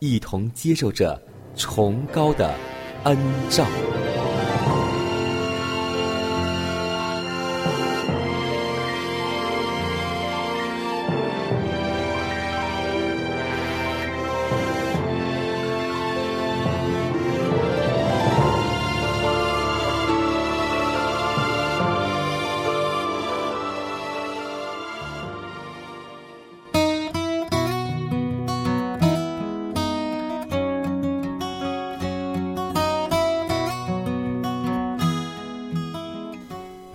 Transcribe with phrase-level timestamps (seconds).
[0.00, 1.20] 一同接受着
[1.54, 2.54] 崇高的
[3.04, 3.16] 恩
[3.50, 3.66] 照。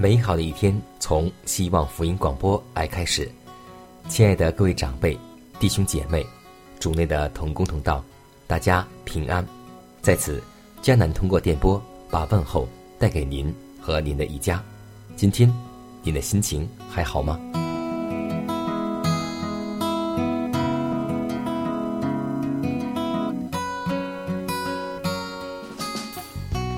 [0.06, 3.28] 美好的一天从希望福音广播来开始，
[4.08, 5.18] 亲爱的各位长辈、
[5.60, 6.24] 弟兄姐妹、
[6.80, 8.04] 主内的同工同道，
[8.46, 9.44] 大家平安。
[10.04, 10.44] 在此，
[10.84, 14.64] 迦南通过电波把问候带给您和您的一家。
[15.16, 15.52] 今天，
[16.04, 17.40] 您的心情还好吗？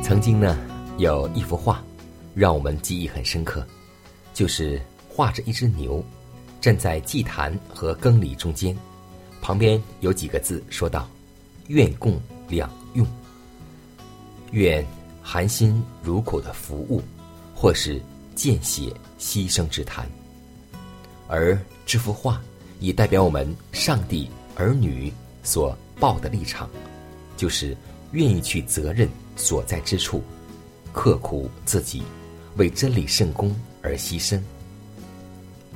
[0.01, 0.57] 曾经呢，
[0.97, 1.83] 有一幅画，
[2.37, 3.65] 让我们记忆很深刻，
[4.31, 6.05] 就是画着一只牛，
[6.61, 8.77] 站在祭坛和羹里中间，
[9.41, 11.09] 旁边有几个字说道
[11.65, 13.07] ：“愿供两用，
[14.51, 14.85] 愿
[15.23, 17.01] 含辛茹苦的服务，
[17.55, 17.99] 或是
[18.35, 20.07] 见血牺牲之谈。”
[21.27, 22.39] 而这幅画
[22.79, 25.11] 也代表我们上帝儿女
[25.41, 26.69] 所抱的立场，
[27.35, 27.75] 就是
[28.11, 30.21] 愿意去责任所在之处，
[30.93, 32.03] 刻苦自己，
[32.57, 34.41] 为真理圣功而牺牲。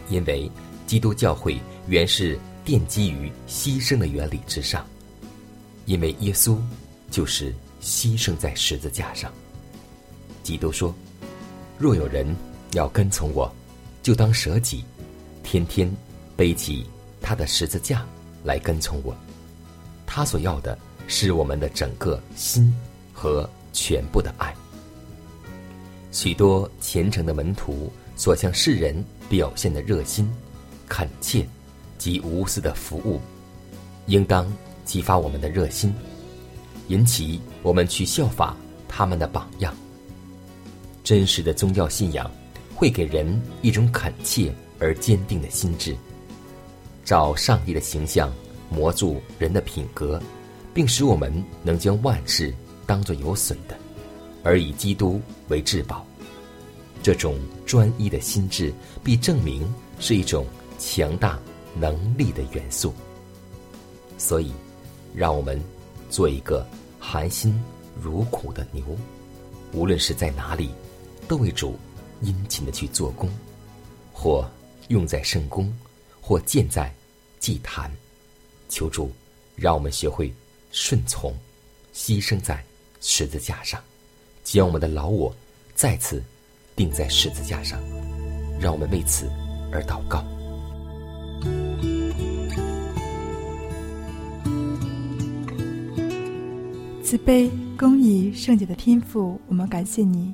[0.10, 0.52] 因为
[0.86, 4.86] 基督教会原是奠基于牺牲的原理之上，
[5.86, 6.58] 因为耶稣
[7.10, 9.32] 就是牺牲在十字架上。
[10.44, 10.94] 基督说
[11.80, 12.36] ：“若有人
[12.74, 13.50] 要跟从我，
[14.04, 14.84] 就当舍己，
[15.44, 15.90] 天天
[16.36, 16.86] 背起
[17.22, 18.06] 他的十字架
[18.44, 19.16] 来跟从我。”
[20.06, 20.78] 他所要的
[21.08, 22.74] 是我们的整个心
[23.14, 24.54] 和全部的爱。
[26.12, 30.30] 许多虔诚的门徒所向世人表现的热心、
[30.88, 31.48] 恳切
[31.98, 33.20] 及无私的服务，
[34.08, 34.52] 应当
[34.84, 35.94] 激发我们的热心，
[36.90, 38.56] 引起我们去效法
[38.88, 39.74] 他们的榜样。
[41.04, 42.30] 真实的宗教信仰
[42.76, 45.96] 会给人一种恳切而坚定的心智，
[47.06, 48.32] 照上帝的形象
[48.70, 50.22] 磨铸人的品格，
[50.74, 51.34] 并使我们
[51.64, 52.54] 能将万事
[52.86, 53.76] 当作有损的，
[54.44, 56.06] 而以基督为至宝。
[57.04, 58.72] 这种专一的心智，
[59.04, 59.68] 必证明
[60.00, 60.46] 是一种
[60.78, 61.40] 强大
[61.76, 62.94] 能力的元素。
[64.18, 64.54] 所以，
[65.16, 65.60] 让我们
[66.10, 66.66] 做一个
[67.00, 67.60] 含辛
[68.00, 68.84] 茹苦的牛，
[69.74, 70.70] 无论是在哪里，
[71.28, 71.76] 都为主
[72.22, 73.28] 殷勤的去做工，
[74.14, 74.48] 或
[74.90, 75.76] 用在圣宫，
[76.22, 76.94] 或建在
[77.40, 77.92] 祭坛。
[78.70, 79.12] 求主，
[79.56, 80.32] 让我们学会
[80.72, 81.36] 顺从，
[81.96, 82.64] 牺牲在
[83.02, 83.84] 十字架上，
[84.54, 85.34] 将我们的老我
[85.76, 86.22] 再次
[86.76, 87.80] 钉在十字架上。
[88.60, 89.32] 让我们为此
[89.72, 90.22] 而祷告。
[97.02, 100.34] 慈悲、公义、圣洁的天赋，我们感谢你，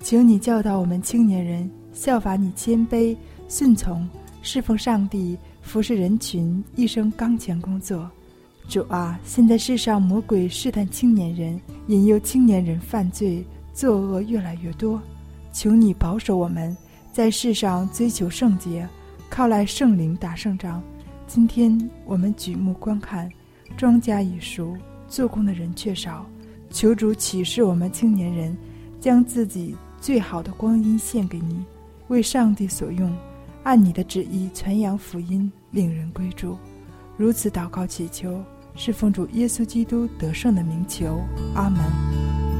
[0.00, 3.14] 请你教导我们青年人效法你谦卑、
[3.50, 4.08] 顺从、
[4.40, 8.10] 侍奉上帝、服侍人群，一生刚强工作。
[8.66, 13.44] 主啊，现在世上魔鬼试探青年人，引诱青年人犯罪，
[13.78, 15.00] 作恶越来越多。
[15.52, 16.76] 求你保守我们，
[17.12, 18.88] 在世上追求圣洁，
[19.30, 20.82] 靠来圣灵打胜仗。
[21.28, 23.30] 今天我们举目观看，
[23.76, 24.76] 庄稼已熟，
[25.06, 26.26] 做工的人却少。
[26.70, 28.56] 求主启示我们青年人，
[29.00, 31.64] 将自己最好的光阴献给你，
[32.08, 33.16] 为上帝所用，
[33.62, 36.58] 按你的旨意传扬福音，令人归主。
[37.16, 38.42] 如此祷告祈求，
[38.74, 41.20] 是奉主耶稣基督得胜的名求。
[41.54, 42.57] 阿门。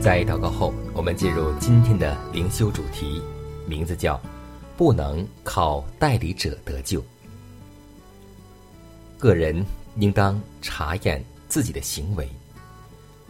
[0.00, 3.20] 在祷告后，我们进入今天的灵修主题，
[3.66, 4.18] 名字叫
[4.74, 7.04] “不能靠代理者得救”。
[9.20, 9.62] 个人
[9.98, 12.26] 应当查验自己的行为，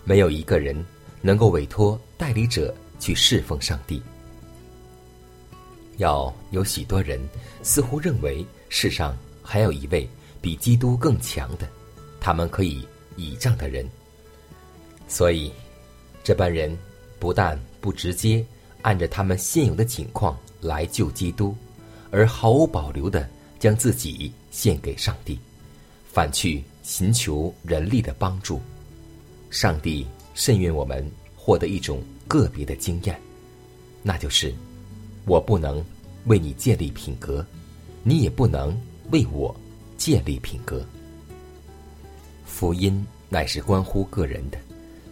[0.04, 0.86] 没有一个人
[1.20, 4.00] 能够委托代理者去侍奉上帝。
[5.96, 7.20] 要有许多人
[7.64, 10.08] 似乎认为世上还有一位
[10.40, 11.68] 比基督更强的，
[12.20, 12.86] 他们可以
[13.16, 13.84] 倚仗的人，
[15.08, 15.52] 所以。
[16.22, 16.76] 这般人
[17.18, 18.44] 不但不直接
[18.82, 21.54] 按着他们现有的情况来救基督，
[22.10, 23.28] 而毫无保留的
[23.58, 25.38] 将自己献给上帝，
[26.12, 28.60] 反去寻求人力的帮助。
[29.50, 33.18] 上帝甚愿我们获得一种个别的经验，
[34.02, 34.54] 那就是：
[35.24, 35.84] 我不能
[36.26, 37.44] 为你建立品格，
[38.02, 38.78] 你也不能
[39.10, 39.54] 为我
[39.96, 40.84] 建立品格。
[42.44, 44.58] 福音乃是关乎个人的，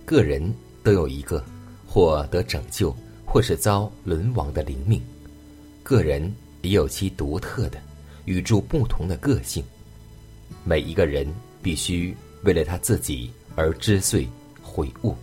[0.05, 0.53] 个人。
[0.89, 1.45] 都有一个
[1.87, 2.97] 或得拯救，
[3.27, 4.99] 或是遭沦亡的灵命。
[5.83, 7.79] 个人也有其独特的、
[8.25, 9.63] 与众不同的个性。
[10.65, 11.31] 每一个人
[11.63, 14.27] 必须为了他自己而知罪、
[14.63, 15.15] 悔悟、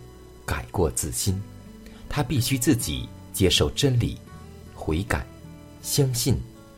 [0.44, 1.36] 改过自新。
[2.08, 4.16] 他必须自己接受真理、
[4.72, 5.26] 悔改、
[5.82, 6.36] 相信，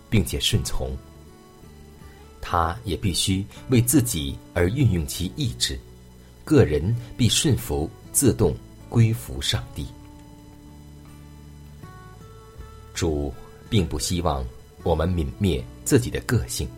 [0.09, 0.97] 并且顺从。
[2.41, 5.79] 他也必须为自己而运用其意志。
[6.43, 8.57] 个人必顺服、自动。
[8.89, 9.87] 归服上帝，
[12.95, 13.33] 主
[13.69, 14.45] 并不希望
[14.83, 16.69] 我们泯灭自己的个性，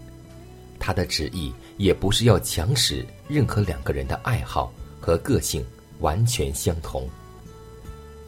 [0.78, 5.64] 他的旨意也不是要强使任何两个人的爱好和个性
[6.00, 7.08] 完全相同。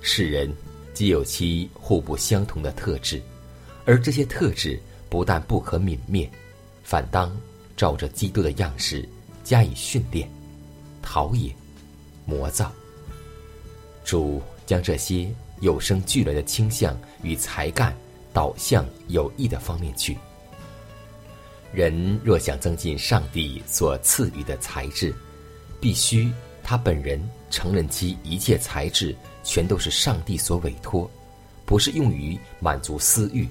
[0.01, 0.53] 世人
[0.95, 3.21] 皆有其互不相同的特质，
[3.85, 6.31] 而这些特质不但不可泯灭，
[6.83, 7.37] 反当
[7.77, 9.09] 照着基督的样式
[9.43, 10.31] 加以训练、
[11.03, 11.53] 陶冶、
[12.25, 12.73] 磨造。
[14.05, 15.29] 主将这些
[15.61, 17.97] 有生俱来的倾向与才干
[18.33, 20.17] 导向有益的方面去。
[21.73, 25.15] 人若想增进上帝所赐予的才智，
[25.81, 26.31] 必须
[26.63, 31.11] 他本人承认其一切才智全都是上帝所委托，
[31.65, 33.49] 不是用于满足私欲，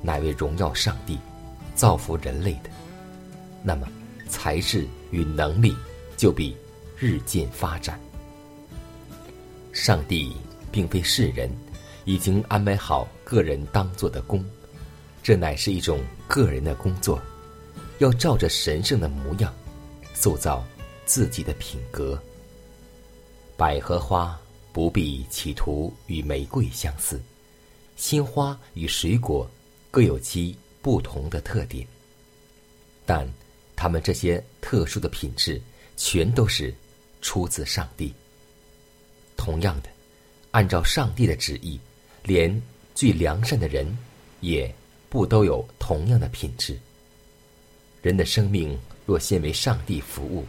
[0.00, 1.18] 乃为荣耀上帝、
[1.74, 2.70] 造福人类的。
[3.62, 3.86] 那么，
[4.28, 5.76] 才智与能力
[6.16, 6.56] 就必
[6.96, 8.00] 日渐发展。
[9.80, 10.34] 上帝
[10.72, 11.48] 并非世人，
[12.04, 14.44] 已经安排好个人当做的工，
[15.22, 17.22] 这乃是一种个人的工作，
[18.00, 19.54] 要照着神圣的模样，
[20.14, 20.66] 塑造
[21.06, 22.20] 自己的品格。
[23.56, 24.38] 百合花
[24.72, 27.22] 不必企图与玫瑰相似，
[27.96, 29.48] 鲜花与水果
[29.92, 31.86] 各有其不同的特点，
[33.06, 33.26] 但
[33.76, 35.62] 它们这些特殊的品质，
[35.96, 36.74] 全都是
[37.22, 38.12] 出自上帝。
[39.38, 39.88] 同样的，
[40.50, 41.80] 按照上帝的旨意，
[42.24, 42.60] 连
[42.94, 43.86] 最良善的人，
[44.40, 44.70] 也
[45.08, 46.78] 不都有同样的品质。
[48.02, 50.44] 人的生命若先为上帝服务，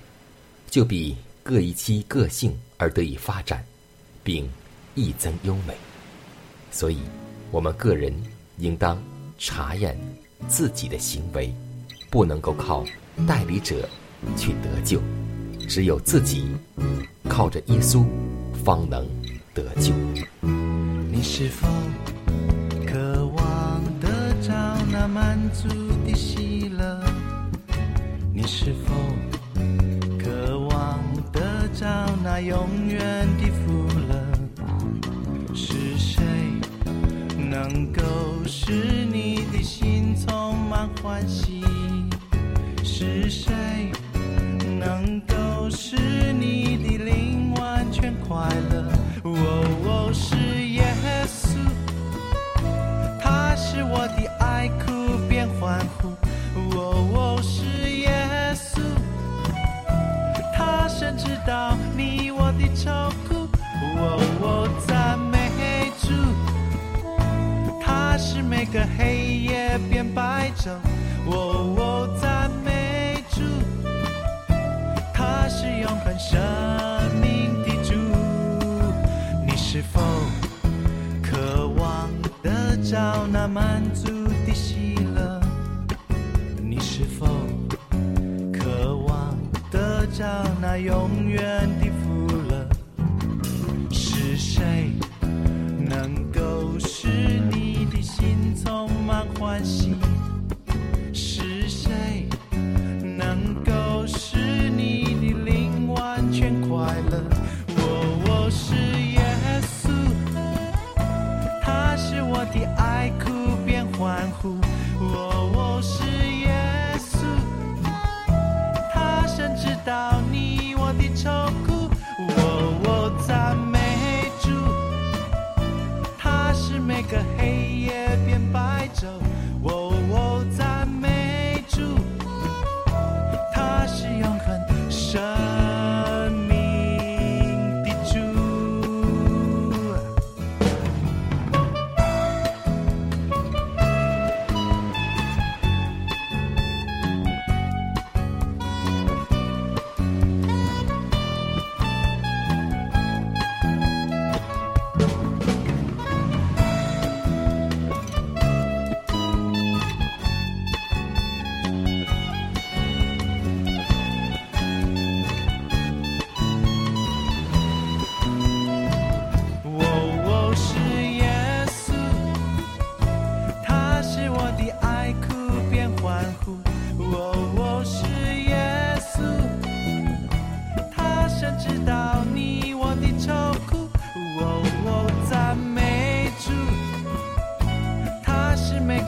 [0.70, 3.64] 就必各依其个性而得以发展，
[4.24, 4.50] 并
[4.96, 5.74] 益增优美。
[6.72, 7.00] 所以，
[7.52, 8.14] 我们个人
[8.58, 9.02] 应当
[9.38, 9.98] 查验
[10.48, 11.54] 自己的行为，
[12.10, 12.86] 不能够靠
[13.28, 13.88] 代理者
[14.36, 15.02] 去得救，
[15.68, 16.48] 只有自己
[17.28, 18.06] 靠着耶稣。
[18.64, 19.08] 方能
[19.54, 19.94] 得救。
[21.12, 21.68] 你是否
[22.86, 24.08] 渴望得
[24.42, 24.54] 着
[24.92, 25.68] 那满足
[26.06, 27.02] 的喜乐？
[28.34, 28.94] 你是否
[30.18, 31.00] 渴望
[31.32, 31.86] 得着
[32.24, 34.16] 那永远的福乐？
[35.54, 36.22] 是谁
[37.38, 38.02] 能够
[38.46, 38.72] 使
[39.12, 41.64] 你的心充满欢喜？
[42.84, 43.54] 是谁
[44.80, 45.96] 能够使
[46.40, 46.59] 你
[62.86, 63.50] 你
[64.40, 64.70] 我。
[64.88, 66.10] 赞美主，
[67.82, 70.72] 他是每个黑夜变白昼。
[71.28, 73.42] 哦，赞美主，
[75.14, 76.40] 他是永恒生
[77.22, 77.94] 命的主。
[79.46, 79.56] 你。
[79.72, 80.02] 是否
[81.22, 82.10] 渴望
[82.42, 84.08] 得着那满足
[84.48, 84.52] 的？
[84.52, 85.40] 喜乐？
[86.60, 87.28] 你是否
[88.52, 89.38] 渴望
[89.70, 90.26] 得着
[90.60, 91.69] 那永远
[99.50, 99.99] 关系。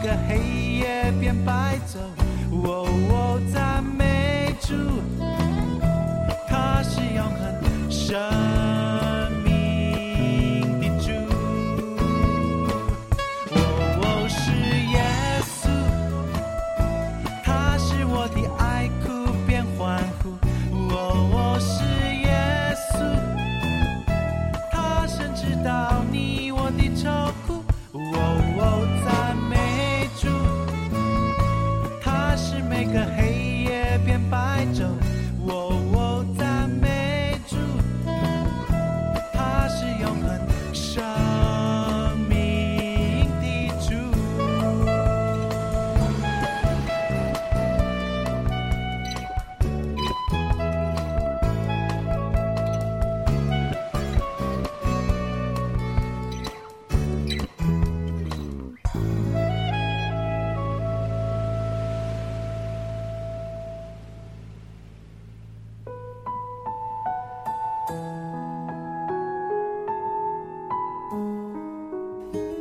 [0.02, 0.38] 个黑
[0.80, 2.00] 夜变白昼。
[2.52, 4.74] 我我赞美主。
[6.48, 8.51] 他是永恒生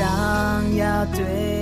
[0.00, 1.59] 想要对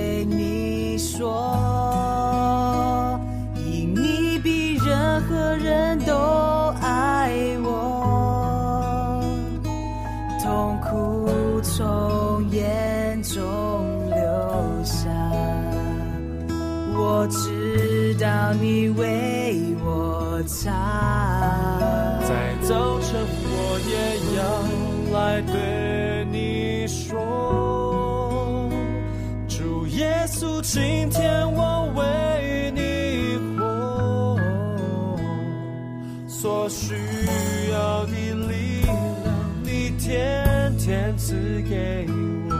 [40.89, 41.35] 天赐
[41.69, 42.07] 给
[42.49, 42.55] 我，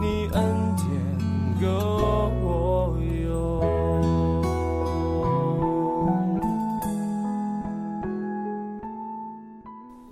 [0.00, 0.42] 你恩
[0.78, 0.88] 典
[1.60, 3.60] 够用。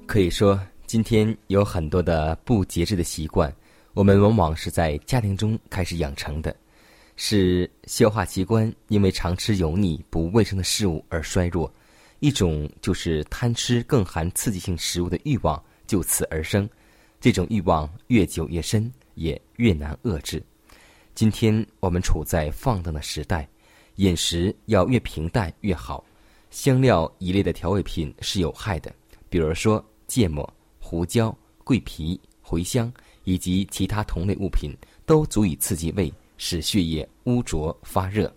[0.06, 3.50] 可以说，今天有很多的不节制的习惯，
[3.94, 6.54] 我们往往是在家庭中开始养成的，
[7.16, 11.72] 是消化器官因为常吃油腻、不卫生的事物而衰弱。
[12.18, 16.68] 一种就是贪吃更含刺激性食物的欲望就此而生，
[17.20, 20.42] 这种欲望越久越深，也越难遏制。
[21.14, 23.46] 今天我们处在放荡的时代，
[23.96, 26.02] 饮食要越平淡越好，
[26.50, 28.92] 香料一类的调味品是有害的，
[29.28, 29.84] 比如说。
[30.10, 38.34] 芥末、胡椒、桂皮、茴香以及其他同类物品都足以刺激胃，使血液污浊发热。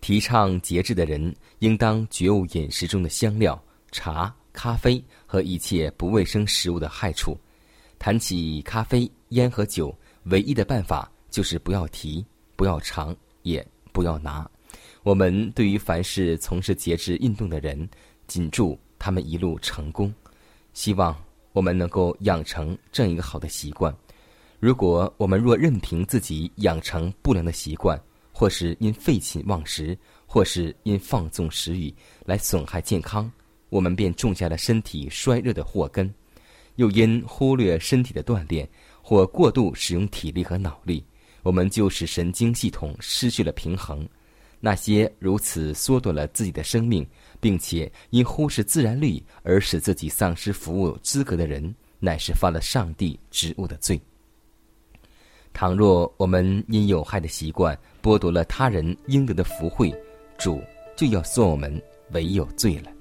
[0.00, 3.56] 提倡节制的人应当觉悟饮食中的香料、
[3.92, 7.38] 茶、咖啡和一切不卫生食物的害处。
[7.98, 12.24] 谈起咖啡、烟和酒，唯一的办法就是不要提、
[12.56, 14.48] 不要尝、也不要拿。
[15.02, 17.88] 我们对于凡是从事节制运动的人，
[18.26, 20.12] 谨祝他们一路成功。
[20.74, 21.16] 希望
[21.52, 23.94] 我们能够养成这样一个好的习惯。
[24.58, 28.00] 如果我们若任凭自己养成不良的习惯，
[28.32, 31.92] 或是因废寝忘食，或是因放纵食欲
[32.24, 33.30] 来损害健康，
[33.72, 36.06] 我们便种下了身体衰弱的祸根；
[36.76, 38.68] 又因忽略身体的锻炼，
[39.00, 41.02] 或过度使用体力和脑力，
[41.42, 44.06] 我们就使神经系统失去了平衡。
[44.60, 47.04] 那些如此缩短了自己的生命。
[47.42, 54.00] 并且因忽视自然律而使自己丧失服务资格的人，乃是犯了上帝职务的罪。
[55.52, 59.92] 倘若我们因有害的习惯剥夺了他人应得的福惠，
[60.38, 60.62] 主
[60.96, 62.92] 就要算我们为有罪了。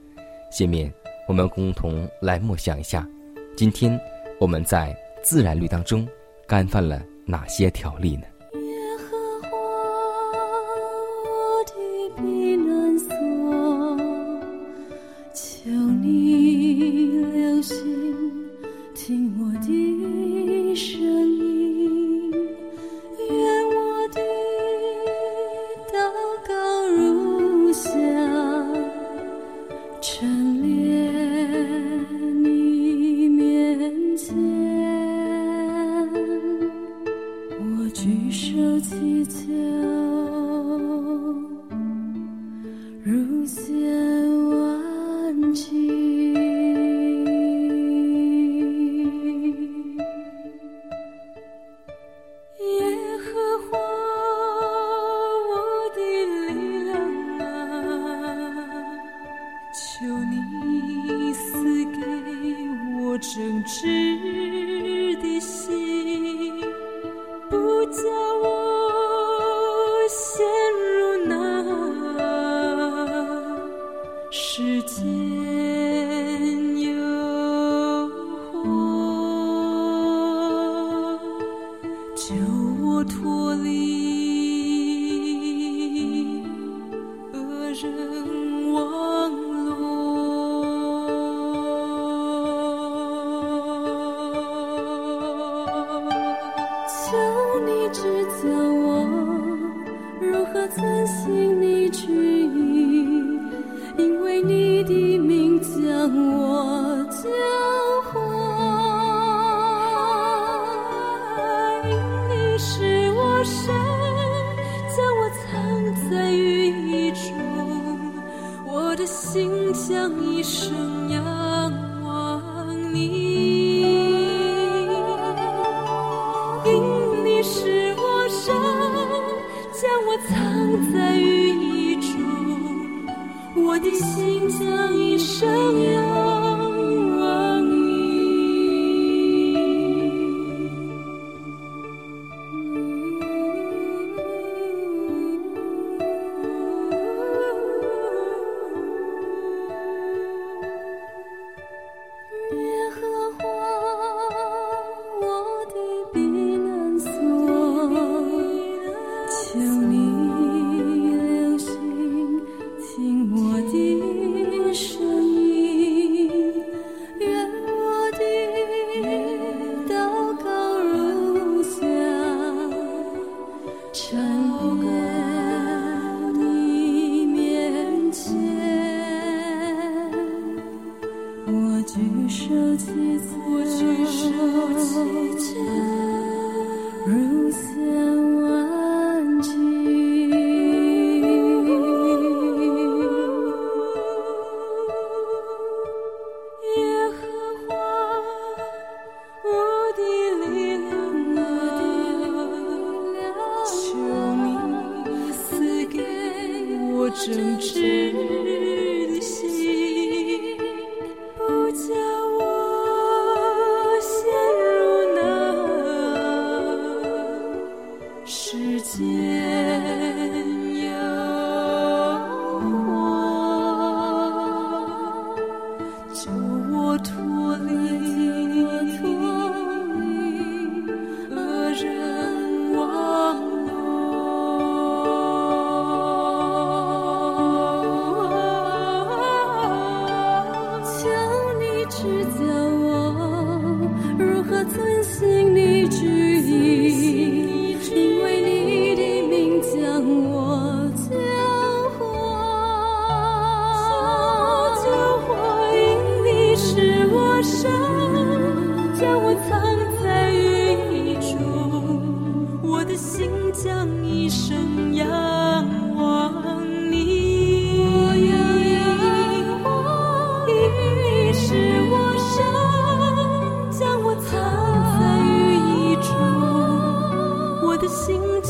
[0.51, 0.93] 下面
[1.27, 3.07] 我们共同来默想一下，
[3.55, 3.99] 今天
[4.37, 6.05] 我们在自然律当中
[6.45, 8.23] 干犯了哪些条例呢？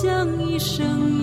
[0.02, 1.21] 将一生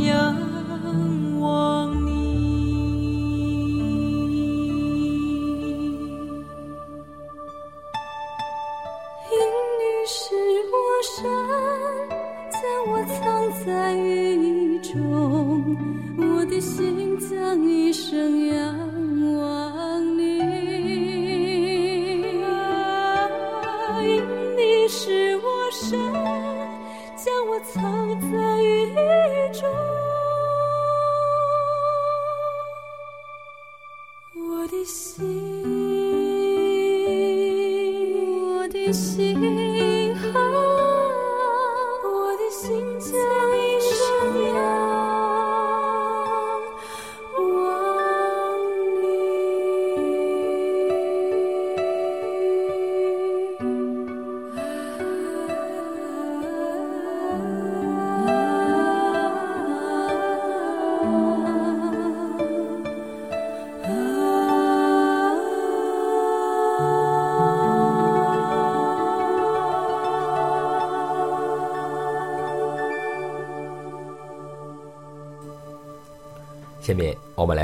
[39.79, 40.41] 心啊，
[42.03, 43.15] 我的心间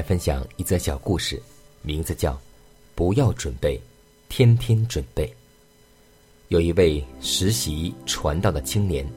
[0.05, 1.43] 分享一则小故事，
[1.81, 2.33] 名字叫
[2.95, 3.81] 《不要准备，
[4.29, 5.27] 天天准备》。
[6.49, 9.11] 有一位实习传道的青年，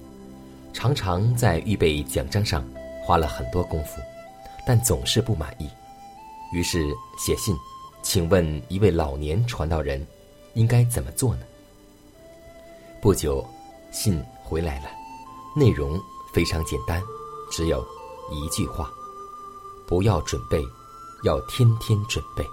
[0.72, 2.66] 常常在预备奖章上
[3.04, 4.00] 花了很多功夫，
[4.66, 5.70] 但总是不满意，
[6.54, 7.54] 于是写信，
[8.02, 10.06] 请问一位老年传道人
[10.54, 11.42] 应该怎么做呢？
[13.02, 13.46] 不久，
[13.92, 14.90] 信回来了，
[15.54, 16.00] 内容
[16.34, 17.04] 非常简单，
[17.52, 17.86] 只有
[18.32, 18.90] 一句话。
[19.86, 20.62] 不要准备，
[21.24, 22.46] 要天天准备。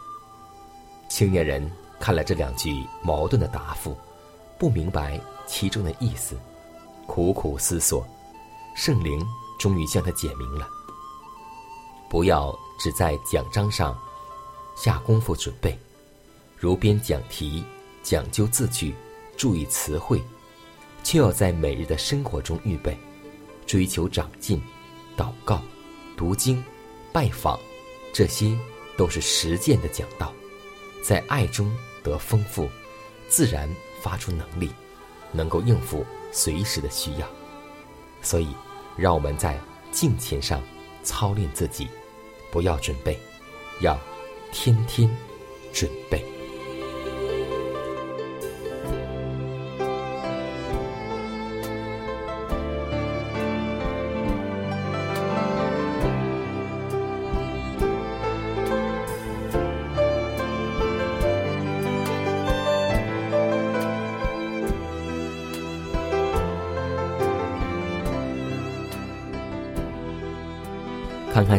[1.08, 3.96] 青年人看了这两句矛盾的答复，
[4.58, 6.36] 不明白其中的意思，
[7.06, 8.06] 苦苦思索，
[8.74, 9.24] 圣灵
[9.58, 10.68] 终于向他解明了：
[12.08, 13.96] 不要只在奖章上
[14.74, 15.78] 下功夫准备，
[16.56, 17.64] 如编讲题、
[18.02, 18.94] 讲究字句、
[19.36, 20.22] 注意词汇，
[21.02, 22.98] 却要在每日的生活中预备，
[23.66, 24.60] 追求长进，
[25.16, 25.62] 祷告、
[26.16, 26.62] 读经。
[27.12, 27.56] 拜访，
[28.14, 28.56] 这些
[28.96, 30.32] 都是实践的讲道，
[31.02, 32.70] 在爱中得丰富，
[33.28, 33.68] 自然
[34.00, 34.70] 发出能力，
[35.32, 37.28] 能够应付随时的需要。
[38.22, 38.54] 所以，
[38.96, 40.62] 让我们在敬虔上
[41.02, 41.88] 操练自己，
[42.52, 43.18] 不要准备，
[43.80, 43.98] 要
[44.52, 45.10] 天天
[45.72, 46.24] 准备。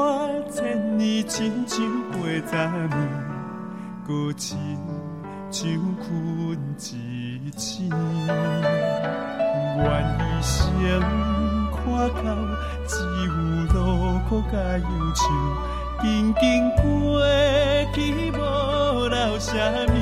[0.00, 1.78] 我千年亲像
[2.10, 2.16] 八
[2.48, 2.56] 十
[2.88, 2.96] 年，
[4.06, 4.56] 孤亲
[5.50, 6.08] 像困
[6.78, 6.80] 一
[7.54, 7.90] 醒，
[9.76, 9.84] 愿
[10.16, 10.58] 一生
[11.70, 11.84] 看
[12.24, 12.26] 到
[12.86, 13.28] 只有
[13.74, 13.78] 路
[14.26, 15.22] 苦甲忧愁，
[16.00, 16.42] 紧紧
[16.76, 16.82] 过
[17.92, 18.40] 去无
[19.06, 19.52] 留什
[19.86, 19.94] 么，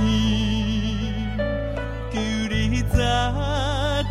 [2.12, 2.16] 求
[2.48, 2.94] 你早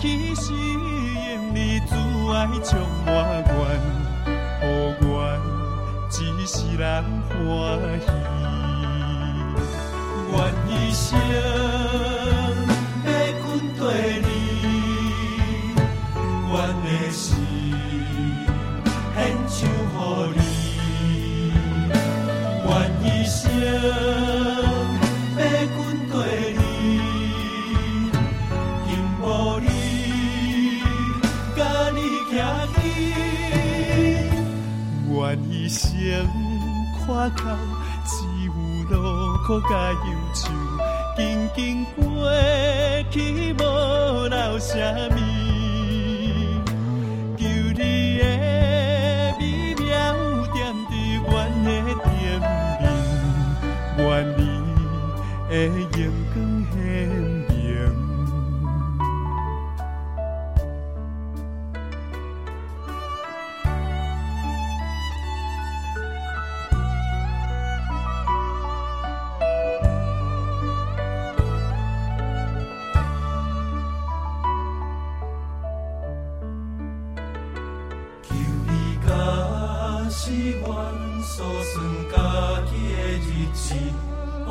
[0.01, 1.95] 起时，用你慈
[2.33, 3.09] 爱将我
[3.47, 4.06] 怨。
[6.77, 7.35] 人欢
[7.99, 8.05] 喜，
[10.31, 10.35] 愿
[10.69, 11.07] 一生
[13.03, 13.09] 要
[13.41, 13.45] 跟
[13.79, 13.81] 对
[14.21, 14.27] 你，
[16.51, 17.25] 愿的心
[19.15, 19.17] 献
[19.49, 19.57] 上
[20.33, 20.39] 予你，
[22.63, 22.69] 愿
[23.03, 23.41] 一生。
[35.49, 35.87] 一生
[37.07, 37.55] 看到
[38.05, 38.11] 只
[38.45, 38.51] 有
[38.89, 38.93] 路
[39.45, 40.51] 苦甲忧愁，
[41.15, 42.03] 静静过
[43.09, 44.75] 去无留什
[45.11, 45.56] 么。